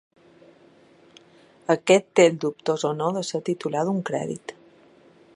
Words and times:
Aquest 1.73 2.07
té 2.19 2.25
el 2.31 2.39
dubtós 2.45 2.85
honor 2.91 3.13
de 3.19 3.23
ser 3.31 3.43
titular 3.53 3.87
d'un 3.91 4.03
crèdit. 4.11 4.55